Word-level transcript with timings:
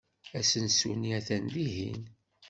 Asensu-nni 0.39 1.11
atan 1.17 1.45
dihin. 1.53 2.01